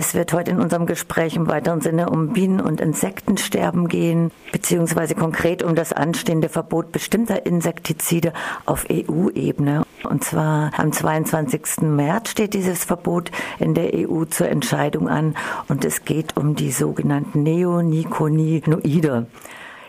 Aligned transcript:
Es 0.00 0.14
wird 0.14 0.32
heute 0.32 0.52
in 0.52 0.60
unserem 0.60 0.86
Gespräch 0.86 1.36
im 1.36 1.46
weiteren 1.46 1.82
Sinne 1.82 2.08
um 2.08 2.32
Bienen- 2.32 2.62
und 2.62 2.80
Insektensterben 2.80 3.86
gehen, 3.86 4.30
beziehungsweise 4.50 5.14
konkret 5.14 5.62
um 5.62 5.74
das 5.74 5.92
anstehende 5.92 6.48
Verbot 6.48 6.90
bestimmter 6.90 7.44
Insektizide 7.44 8.32
auf 8.64 8.86
EU-Ebene. 8.90 9.82
Und 10.04 10.24
zwar 10.24 10.72
am 10.78 10.90
22. 10.90 11.82
März 11.82 12.30
steht 12.30 12.54
dieses 12.54 12.82
Verbot 12.82 13.30
in 13.58 13.74
der 13.74 13.92
EU 13.92 14.24
zur 14.24 14.48
Entscheidung 14.48 15.06
an 15.06 15.36
und 15.68 15.84
es 15.84 16.06
geht 16.06 16.34
um 16.34 16.54
die 16.56 16.72
sogenannten 16.72 17.42
Neonicotinoide. 17.42 19.26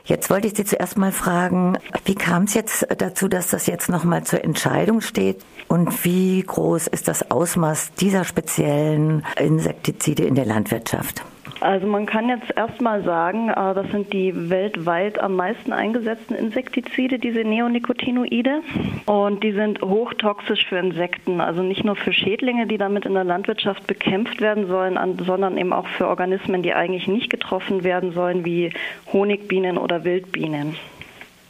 Jetzt 0.03 0.29
wollte 0.29 0.47
ich 0.47 0.55
Sie 0.55 0.65
zuerst 0.65 0.97
mal 0.97 1.11
fragen, 1.11 1.77
wie 2.05 2.15
kam 2.15 2.43
es 2.43 2.53
jetzt 2.53 2.87
dazu, 2.97 3.27
dass 3.27 3.49
das 3.49 3.67
jetzt 3.67 3.89
nochmal 3.89 4.23
zur 4.23 4.43
Entscheidung 4.43 5.01
steht? 5.01 5.43
Und 5.67 6.03
wie 6.03 6.41
groß 6.41 6.87
ist 6.87 7.07
das 7.07 7.29
Ausmaß 7.29 7.93
dieser 7.99 8.23
speziellen 8.23 9.23
Insektizide 9.37 10.23
in 10.23 10.35
der 10.35 10.45
Landwirtschaft? 10.45 11.23
Also 11.61 11.85
man 11.85 12.07
kann 12.07 12.27
jetzt 12.27 12.57
erstmal 12.57 13.03
sagen, 13.03 13.49
äh, 13.49 13.75
das 13.75 13.89
sind 13.91 14.11
die 14.13 14.49
weltweit 14.49 15.19
am 15.19 15.35
meisten 15.35 15.71
eingesetzten 15.71 16.33
Insektizide, 16.33 17.19
diese 17.19 17.43
Neonicotinoide. 17.43 18.61
Und 19.05 19.43
die 19.43 19.51
sind 19.51 19.79
hochtoxisch 19.81 20.65
für 20.65 20.77
Insekten, 20.77 21.39
also 21.39 21.61
nicht 21.61 21.83
nur 21.83 21.95
für 21.95 22.13
Schädlinge, 22.13 22.65
die 22.65 22.79
damit 22.79 23.05
in 23.05 23.13
der 23.13 23.25
Landwirtschaft 23.25 23.85
bekämpft 23.85 24.41
werden 24.41 24.67
sollen, 24.67 24.97
sondern 25.23 25.55
eben 25.55 25.71
auch 25.71 25.85
für 25.85 26.07
Organismen, 26.07 26.63
die 26.63 26.73
eigentlich 26.73 27.07
nicht 27.07 27.29
getroffen 27.29 27.83
werden 27.83 28.11
sollen, 28.11 28.43
wie 28.43 28.71
Honigbienen 29.13 29.77
oder 29.77 30.03
Wildbienen. 30.03 30.75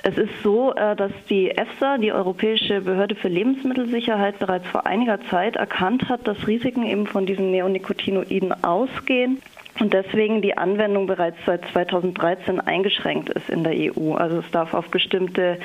Es 0.04 0.18
ist 0.18 0.34
so, 0.44 0.74
äh, 0.74 0.94
dass 0.98 1.14
die 1.30 1.52
EFSA, 1.52 2.00
die 2.00 2.12
Europäische 2.12 2.82
Behörde 2.82 3.16
für 3.16 3.30
Lebensmittelsicherheit, 3.30 4.40
bereits 4.40 4.68
vor 4.68 4.86
einiger 4.86 5.22
Zeit 5.30 5.56
erkannt 5.56 6.10
hat, 6.10 6.28
dass 6.28 6.48
Risiken 6.48 6.86
eben 6.86 7.08
von 7.08 7.26
diesen 7.26 7.52
Neonicotinoiden 7.52 8.62
ausgehen 8.62 9.42
und 9.82 9.94
deswegen 9.94 10.44
die 10.44 10.58
Anwendung 10.58 11.08
bereits 11.08 11.38
seit 11.46 11.66
2013 11.70 12.60
eingeschränkt 12.60 13.30
ist 13.30 13.50
in 13.50 13.64
der 13.64 13.74
EU. 13.74 14.14
Also 14.14 14.38
es 14.38 14.52
darf 14.52 14.76
auf 14.76 14.90
bestimmte 14.90 15.58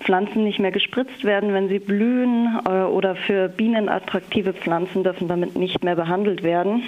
Pflanzen 0.00 0.42
nicht 0.42 0.58
mehr 0.58 0.72
gespritzt 0.72 1.22
werden, 1.22 1.54
wenn 1.54 1.68
sie 1.68 1.78
blühen 1.78 2.58
äh, 2.66 2.82
oder 2.82 3.14
für 3.14 3.48
Bienen 3.48 3.88
attraktive 3.88 4.54
Pflanzen 4.54 5.04
dürfen 5.04 5.28
damit 5.28 5.56
nicht 5.56 5.84
mehr 5.84 5.94
behandelt 5.94 6.42
werden. 6.42 6.82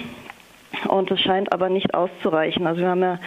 Und 0.89 1.09
es 1.09 1.21
scheint 1.21 1.53
aber 1.53 1.69
nicht 1.69 1.93
auszureichen. 1.93 2.67
Also 2.67 2.81
wir 2.81 2.89
haben 2.89 3.01
ja 3.01 3.19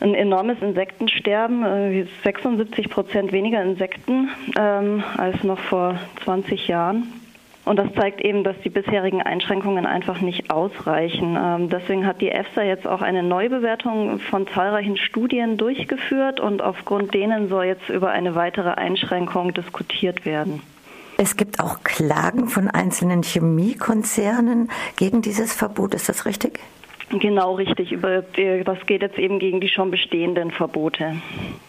ein 0.00 0.14
enormes 0.14 0.56
Insektensterben, 0.62 2.08
76 2.24 2.86
äh, 2.86 2.88
Prozent 2.88 3.32
weniger 3.32 3.62
Insekten 3.62 4.30
ähm, 4.58 5.04
als 5.18 5.44
noch 5.44 5.58
vor 5.58 5.98
20 6.24 6.66
Jahren. 6.66 7.23
Und 7.64 7.78
das 7.78 7.92
zeigt 7.94 8.20
eben, 8.20 8.44
dass 8.44 8.56
die 8.62 8.68
bisherigen 8.68 9.22
Einschränkungen 9.22 9.86
einfach 9.86 10.20
nicht 10.20 10.50
ausreichen. 10.50 11.36
Ähm, 11.40 11.70
deswegen 11.70 12.06
hat 12.06 12.20
die 12.20 12.30
EFSA 12.30 12.62
jetzt 12.62 12.86
auch 12.86 13.00
eine 13.00 13.22
Neubewertung 13.22 14.18
von 14.18 14.46
zahlreichen 14.48 14.98
Studien 14.98 15.56
durchgeführt 15.56 16.40
und 16.40 16.60
aufgrund 16.60 17.14
denen 17.14 17.48
soll 17.48 17.64
jetzt 17.64 17.88
über 17.88 18.10
eine 18.10 18.34
weitere 18.34 18.70
Einschränkung 18.70 19.54
diskutiert 19.54 20.26
werden. 20.26 20.60
Es 21.16 21.36
gibt 21.36 21.60
auch 21.60 21.84
Klagen 21.84 22.48
von 22.48 22.68
einzelnen 22.68 23.22
Chemiekonzernen 23.22 24.70
gegen 24.96 25.22
dieses 25.22 25.54
Verbot. 25.54 25.94
Ist 25.94 26.08
das 26.08 26.26
richtig? 26.26 26.58
Genau 27.10 27.54
richtig. 27.54 27.92
Über, 27.92 28.22
das 28.22 28.86
geht 28.86 29.02
jetzt 29.02 29.18
eben 29.18 29.38
gegen 29.38 29.60
die 29.60 29.68
schon 29.68 29.90
bestehenden 29.90 30.50
Verbote. 30.50 31.16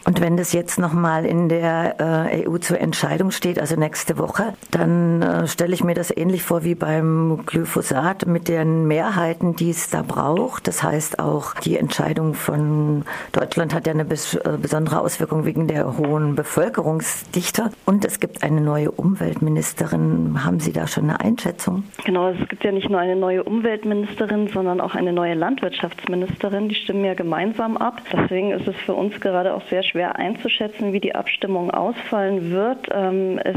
Und 0.05 0.22
wenn 0.22 0.38
das 0.38 0.53
jetzt 0.53 0.80
nochmal 0.80 1.25
in 1.25 1.50
der 1.50 1.95
äh, 2.31 2.47
EU 2.47 2.58
zur 2.58 2.80
Entscheidung 2.80 3.31
steht, 3.31 3.59
also 3.59 3.75
nächste 3.75 4.17
Woche, 4.17 4.53
dann 4.72 5.22
äh, 5.22 5.47
stelle 5.47 5.73
ich 5.73 5.83
mir 5.83 5.95
das 5.95 6.16
ähnlich 6.16 6.44
vor 6.44 6.63
wie 6.63 6.75
beim 6.75 7.44
Glyphosat 7.45 8.28
mit 8.28 8.47
den 8.47 8.88
Mehrheiten, 8.88 9.56
die 9.56 9.72
es 9.72 9.89
da 9.89 10.03
braucht. 10.03 10.67
Das 10.67 10.83
heißt 10.83 11.19
auch, 11.19 11.56
die 11.56 11.78
Entscheidung 11.78 12.33
von 12.33 13.03
Deutschland 13.31 13.73
hat 13.73 13.88
ja 13.88 13.94
eine 13.94 14.06
bes 14.06 14.36
äh, 14.36 14.58
besondere 14.61 15.02
Auswirkung 15.02 15.45
wegen 15.45 15.67
der 15.67 15.97
hohen 15.97 16.36
Bevölkerungsdichte. 16.36 17.72
Und 17.85 18.06
es 18.06 18.19
gibt 18.19 18.44
eine 18.44 18.62
neue 18.62 18.91
Umweltministerin. 18.91 20.45
Haben 20.45 20.59
Sie 20.59 20.72
da 20.72 20.88
schon 20.88 21.06
eine 21.06 21.19
Einschätzung? 21.19 21.84
Genau, 22.06 22.29
es 22.29 22.47
gibt 22.47 22.63
ja 22.63 22.72
nicht 22.72 22.90
nur 22.90 23.00
eine 23.00 23.16
neue 23.16 23.44
Umweltministerin, 23.44 24.50
sondern 24.50 24.79
auch 24.81 24.95
eine 24.95 25.13
neue 25.13 25.25
Landwirtschaftsministerin. 25.34 26.69
Die 26.69 26.75
stimmen 26.75 27.06
ja 27.06 27.16
gemeinsam 27.16 27.75
ab. 27.78 28.02
Deswegen 28.13 28.52
ist 28.52 28.68
es 28.68 28.75
für 28.86 28.94
uns 28.94 29.19
gerade 29.19 29.56
auch 29.56 29.63
sehr 29.69 29.81
schwer, 29.81 29.96
schwer 29.96 30.18
einzuschätzen, 30.18 30.91
wie 30.91 31.00
die 31.00 31.16
Abstimmung 31.16 31.72
ausfallen 31.72 32.52
wird. 32.52 32.90
Ähm, 32.91 33.40
es 33.41 33.56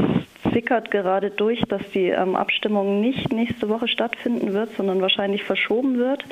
sickert 0.53 0.89
gerade 0.89 1.31
durch, 1.31 1.61
dass 1.67 1.81
die 1.93 2.07
ähm, 2.07 2.37
Abstimmung 2.37 3.01
nicht 3.01 3.33
nächste 3.33 3.67
Woche 3.67 3.89
stattfinden 3.89 4.53
wird, 4.53 4.69
sondern 4.77 5.01
wahrscheinlich 5.01 5.43
verschoben 5.43 5.97
wird. 5.97 6.23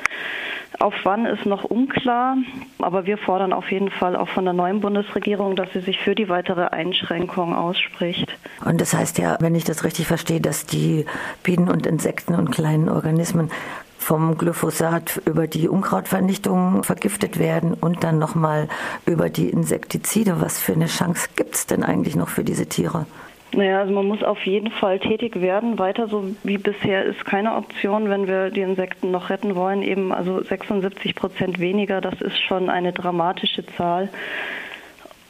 Auf 0.80 0.94
wann 1.04 1.26
ist 1.26 1.44
noch 1.44 1.64
unklar, 1.64 2.38
aber 2.78 3.04
wir 3.04 3.18
fordern 3.18 3.52
auf 3.52 3.70
jeden 3.70 3.90
Fall 3.90 4.16
auch 4.16 4.28
von 4.28 4.44
der 4.44 4.54
neuen 4.54 4.80
Bundesregierung, 4.80 5.56
dass 5.56 5.70
sie 5.74 5.80
sich 5.80 5.98
für 5.98 6.14
die 6.14 6.30
weitere 6.30 6.68
Einschränkung 6.68 7.54
ausspricht. 7.54 8.34
Und 8.64 8.80
das 8.80 8.94
heißt 8.94 9.18
ja, 9.18 9.36
wenn 9.40 9.54
ich 9.54 9.64
das 9.64 9.84
richtig 9.84 10.06
verstehe, 10.06 10.40
dass 10.40 10.64
die 10.64 11.04
Bienen 11.42 11.68
und 11.68 11.86
Insekten 11.86 12.34
und 12.34 12.50
kleinen 12.50 12.88
Organismen 12.88 13.50
vom 13.98 14.38
Glyphosat 14.38 15.20
über 15.26 15.46
die 15.46 15.68
Unkrautvernichtung 15.68 16.82
vergiftet 16.84 17.38
werden 17.38 17.74
und 17.74 18.04
dann 18.04 18.18
nochmal 18.18 18.68
über 19.04 19.28
die 19.28 19.50
Insektizide. 19.50 20.40
Was 20.40 20.58
für 20.60 20.72
eine 20.72 20.86
Chance 20.86 21.28
gibt 21.36 21.54
es 21.56 21.66
denn 21.66 21.82
eigentlich 21.82 22.16
noch 22.16 22.28
für 22.28 22.44
diese 22.44 22.66
Tiere? 22.66 23.06
Naja, 23.52 23.80
also 23.80 23.92
man 23.92 24.06
muss 24.06 24.22
auf 24.22 24.44
jeden 24.44 24.70
Fall 24.70 24.98
tätig 24.98 25.40
werden. 25.40 25.78
Weiter 25.78 26.08
so 26.08 26.24
wie 26.44 26.58
bisher 26.58 27.04
ist 27.04 27.24
keine 27.24 27.54
Option, 27.54 28.10
wenn 28.10 28.26
wir 28.26 28.50
die 28.50 28.60
Insekten 28.60 29.10
noch 29.10 29.30
retten 29.30 29.56
wollen. 29.56 29.82
Eben 29.82 30.12
also 30.12 30.42
76 30.42 31.14
Prozent 31.14 31.58
weniger, 31.58 32.00
das 32.00 32.20
ist 32.20 32.38
schon 32.38 32.68
eine 32.68 32.92
dramatische 32.92 33.64
Zahl. 33.66 34.10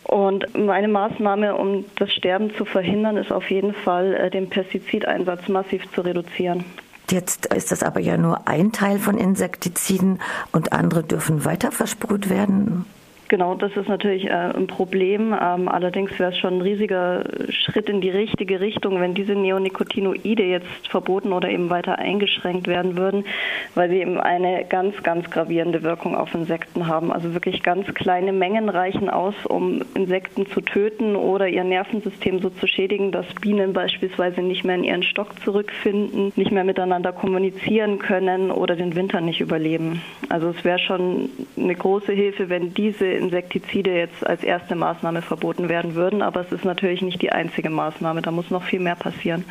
Und 0.02 0.56
meine 0.56 0.88
Maßnahme, 0.88 1.54
um 1.54 1.84
das 1.96 2.12
Sterben 2.12 2.54
zu 2.54 2.64
verhindern, 2.64 3.18
ist 3.18 3.30
auf 3.30 3.50
jeden 3.50 3.74
Fall, 3.74 4.14
äh, 4.14 4.30
den 4.30 4.48
Pestizideinsatz 4.48 5.48
massiv 5.48 5.90
zu 5.92 6.00
reduzieren. 6.00 6.64
Jetzt 7.10 7.46
ist 7.46 7.72
das 7.72 7.82
aber 7.82 8.00
ja 8.00 8.16
nur 8.16 8.46
ein 8.48 8.72
Teil 8.72 8.98
von 8.98 9.16
Insektiziden 9.16 10.20
und 10.52 10.72
andere 10.72 11.02
dürfen 11.02 11.44
weiter 11.44 11.72
versprüht 11.72 12.28
werden. 12.28 12.84
Genau, 13.28 13.54
das 13.54 13.76
ist 13.76 13.88
natürlich 13.88 14.24
äh, 14.24 14.30
ein 14.30 14.66
Problem. 14.66 15.36
Ähm, 15.38 15.68
allerdings 15.68 16.18
wäre 16.18 16.32
es 16.32 16.38
schon 16.38 16.58
ein 16.58 16.60
riesiger 16.62 17.24
Schritt 17.50 17.90
in 17.90 18.00
die 18.00 18.08
richtige 18.08 18.60
Richtung, 18.60 19.00
wenn 19.00 19.12
diese 19.12 19.34
Neonicotinoide 19.34 20.44
jetzt 20.44 20.88
verboten 20.88 21.34
oder 21.34 21.50
eben 21.50 21.68
weiter 21.68 21.98
eingeschränkt 21.98 22.66
werden 22.66 22.96
würden, 22.96 23.26
weil 23.74 23.90
sie 23.90 24.00
eben 24.00 24.18
eine 24.18 24.64
ganz, 24.64 25.02
ganz 25.02 25.28
gravierende 25.30 25.82
Wirkung 25.82 26.16
auf 26.16 26.34
Insekten 26.34 26.86
haben. 26.86 27.12
Also 27.12 27.34
wirklich 27.34 27.62
ganz 27.62 27.92
kleine 27.92 28.32
Mengen 28.32 28.70
reichen 28.70 29.10
aus, 29.10 29.34
um 29.46 29.82
Insekten 29.94 30.46
zu 30.46 30.62
töten 30.62 31.14
oder 31.14 31.48
ihr 31.48 31.64
Nervensystem 31.64 32.40
so 32.40 32.48
zu 32.48 32.66
schädigen, 32.66 33.12
dass 33.12 33.26
Bienen 33.42 33.74
beispielsweise 33.74 34.40
nicht 34.40 34.64
mehr 34.64 34.76
in 34.76 34.84
ihren 34.84 35.02
Stock 35.02 35.38
zurückfinden, 35.44 36.32
nicht 36.34 36.50
mehr 36.50 36.64
miteinander 36.64 37.12
kommunizieren 37.12 37.98
können 37.98 38.50
oder 38.50 38.74
den 38.74 38.96
Winter 38.96 39.20
nicht 39.20 39.42
überleben. 39.42 40.00
Also 40.30 40.48
es 40.48 40.64
wäre 40.64 40.78
schon 40.78 41.28
eine 41.58 41.74
große 41.74 42.12
Hilfe, 42.12 42.48
wenn 42.48 42.72
diese 42.72 43.17
Insektizide 43.18 43.94
jetzt 43.94 44.26
als 44.26 44.42
erste 44.42 44.74
Maßnahme 44.74 45.22
verboten 45.22 45.68
werden 45.68 45.94
würden. 45.94 46.22
Aber 46.22 46.40
es 46.40 46.52
ist 46.52 46.64
natürlich 46.64 47.02
nicht 47.02 47.20
die 47.20 47.32
einzige 47.32 47.70
Maßnahme. 47.70 48.22
Da 48.22 48.30
muss 48.30 48.50
noch 48.50 48.62
viel 48.62 48.80
mehr 48.80 48.96
passieren. 48.96 49.44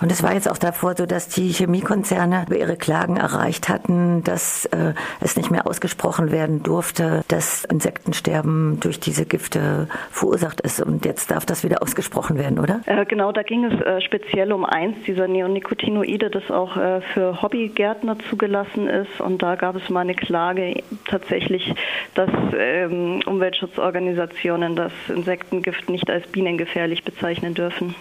Und 0.00 0.10
es 0.10 0.22
war 0.22 0.32
jetzt 0.32 0.50
auch 0.50 0.58
davor 0.58 0.94
so, 0.96 1.06
dass 1.06 1.28
die 1.28 1.48
Chemiekonzerne 1.48 2.44
über 2.46 2.56
ihre 2.56 2.76
Klagen 2.76 3.16
erreicht 3.16 3.68
hatten, 3.68 4.24
dass 4.24 4.64
äh, 4.66 4.94
es 5.20 5.36
nicht 5.36 5.50
mehr 5.50 5.66
ausgesprochen 5.66 6.32
werden 6.32 6.62
durfte, 6.62 7.22
dass 7.28 7.64
Insektensterben 7.64 8.80
durch 8.80 8.98
diese 8.98 9.26
Gifte 9.26 9.88
verursacht 10.10 10.60
ist. 10.62 10.80
Und 10.80 11.04
jetzt 11.04 11.30
darf 11.30 11.44
das 11.44 11.64
wieder 11.64 11.82
ausgesprochen 11.82 12.38
werden, 12.38 12.58
oder? 12.58 12.80
Äh, 12.86 13.04
genau, 13.04 13.32
da 13.32 13.42
ging 13.42 13.64
es 13.64 13.80
äh, 13.82 14.00
speziell 14.00 14.52
um 14.52 14.64
eins 14.64 14.96
dieser 15.06 15.28
Neonicotinoide, 15.28 16.30
das 16.30 16.50
auch 16.50 16.76
äh, 16.76 17.02
für 17.12 17.42
Hobbygärtner 17.42 18.16
zugelassen 18.30 18.88
ist. 18.88 19.20
Und 19.20 19.42
da 19.42 19.56
gab 19.56 19.76
es 19.76 19.90
mal 19.90 20.00
eine 20.00 20.14
Klage 20.14 20.82
tatsächlich, 21.06 21.74
dass 22.14 22.30
ähm, 22.56 23.20
Umweltschutzorganisationen 23.26 24.76
das 24.76 24.92
Insektengift 25.08 25.90
nicht 25.90 26.08
als 26.08 26.26
bienengefährlich 26.26 27.04
bezeichnen 27.04 27.54
dürfen. 27.54 27.94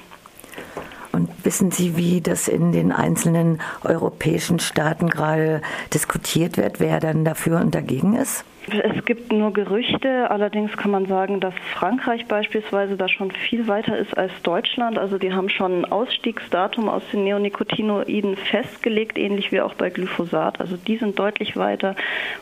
Und 1.20 1.30
wissen 1.44 1.70
Sie, 1.70 1.98
wie 1.98 2.22
das 2.22 2.48
in 2.48 2.72
den 2.72 2.94
einzelnen 2.94 3.60
europäischen 3.84 4.60
Staaten 4.60 5.10
gerade 5.10 5.62
diskutiert 5.94 6.56
wird, 6.56 6.80
wer 6.80 7.02
dann 7.02 7.26
dafür 7.26 7.60
und 7.60 7.76
dagegen 7.76 8.16
ist? 8.16 8.46
Es 8.74 9.06
gibt 9.06 9.32
nur 9.32 9.54
Gerüchte, 9.54 10.30
allerdings 10.30 10.76
kann 10.78 10.92
man 10.92 11.06
sagen, 11.06 11.40
dass 11.40 11.54
Frankreich 11.74 12.28
beispielsweise 12.28 12.98
da 12.98 13.08
schon 13.08 13.32
viel 13.32 13.68
weiter 13.68 13.98
ist 13.98 14.18
als 14.18 14.32
Deutschland. 14.44 14.98
Also 14.98 15.18
die 15.18 15.34
haben 15.34 15.50
schon 15.50 15.82
ein 15.82 15.86
Ausstiegsdatum 15.86 16.90
aus 16.90 17.04
den 17.12 17.24
Neonicotinoiden 17.24 18.36
festgelegt, 18.36 19.18
ähnlich 19.18 19.52
wie 19.52 19.62
auch 19.62 19.74
bei 19.74 19.90
Glyphosat. 19.90 20.60
Also 20.60 20.78
die 20.78 20.98
sind 20.98 21.18
deutlich 21.18 21.58
weiter 21.58 21.96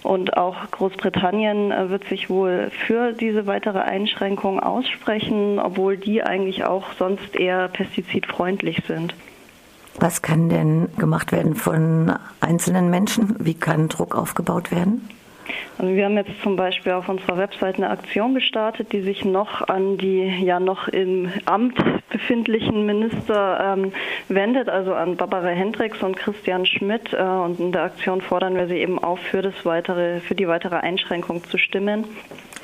und 0.04 0.38
auch 0.38 0.72
Großbritannien 0.72 1.72
äh, 1.72 1.90
wird 1.90 2.06
sich 2.06 2.30
wohl 2.30 2.72
für 2.86 3.14
diese 3.14 3.48
weitere 3.48 3.80
Einschränkung 3.80 4.60
aussprechen, 4.60 5.60
obwohl 5.60 5.98
die 5.98 6.24
eigentlich 6.24 6.66
auch 6.66 6.94
sonst 6.94 7.36
eher 7.36 7.68
pestizidfreundlich 7.68 8.84
sind. 8.88 9.14
Was 10.00 10.22
kann 10.22 10.50
denn 10.50 10.90
gemacht 10.98 11.32
werden 11.32 11.56
von 11.56 12.14
einzelnen 12.40 12.90
Menschen? 12.90 13.36
Wie 13.40 13.56
kann 13.56 13.88
Druck 13.88 14.16
aufgebaut 14.16 14.72
werden? 14.72 15.10
Also 15.80 15.94
wir 15.94 16.06
haben 16.06 16.18
jetzt 16.18 16.42
zum 16.42 16.56
Beispiel 16.56 16.94
auf 16.94 17.08
unserer 17.08 17.38
Website 17.38 17.76
eine 17.76 17.92
Aktion 17.92 18.34
gestartet, 18.34 18.94
die 18.94 19.02
sich 19.02 19.24
noch 19.24 19.68
an 19.68 19.98
die 19.98 20.24
ja 20.26 20.60
noch 20.60 20.88
im 20.88 21.32
Amt 21.46 21.78
befindlichen 22.10 22.86
Minister 22.86 23.76
ähm, 23.78 23.92
wendet, 24.28 24.70
also 24.70 24.94
an 24.94 25.18
Barbara 25.18 25.50
Hendricks 25.50 26.02
und 26.02 26.18
Christian 26.18 26.66
Schmidt. 26.66 27.14
Äh, 27.14 27.22
und 27.22 27.60
in 27.60 27.72
der 27.72 27.84
Aktion 27.84 28.22
fordern 28.22 28.56
wir 28.56 28.68
sie 28.68 28.78
eben 28.78 28.98
auf, 28.98 29.20
für 29.20 29.44
das 29.44 29.54
weitere, 29.66 30.20
für 30.20 30.34
die 30.34 30.48
weitere 30.48 30.78
Einschränkung 30.78 31.44
zu 31.44 31.60
stimmen. 31.60 32.06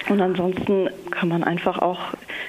Und 0.09 0.19
ansonsten 0.19 0.89
kann 1.11 1.29
man 1.29 1.43
einfach 1.43 1.79
auch 1.79 1.99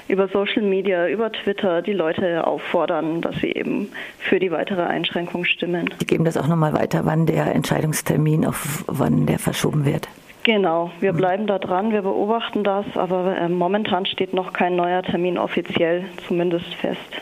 über 0.09 0.29
Social 0.29 0.63
Media, 0.63 1.09
über 1.09 1.31
Twitter 1.31 1.83
die 1.83 1.93
Leute 1.93 2.47
auffordern, 2.47 3.21
dass 3.21 3.37
sie 3.37 3.53
eben 3.53 3.93
für 4.19 4.41
die 4.41 4.51
weitere 4.51 4.83
Einschränkung 4.83 5.45
stimmen. 5.45 5.91
Sie 5.99 6.07
geben 6.07 6.25
das 6.25 6.37
auch 6.37 6.49
nochmal 6.49 6.73
weiter, 6.73 7.05
wann 7.05 7.27
der 7.27 7.55
Entscheidungstermin, 7.55 8.47
auf 8.47 8.85
wann 8.87 9.27
der 9.27 9.39
verschoben 9.39 9.85
wird. 9.85 10.09
Genau, 10.45 10.91
wir 11.01 11.11
hm. 11.11 11.17
bleiben 11.17 11.47
da 11.47 11.59
dran, 11.59 11.91
wir 11.91 12.03
beobachten 12.03 12.65
das, 12.65 12.85
aber 12.97 13.37
äh, 13.37 13.49
momentan 13.49 14.07
steht 14.07 14.35
noch 14.35 14.53
kein 14.53 14.77
neuer 14.77 15.03
Termin 15.03 15.39
offiziell 15.39 16.05
zumindest 16.29 16.75
fest. 16.75 17.01